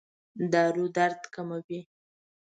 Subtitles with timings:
[0.53, 1.79] دارو درد کموي؟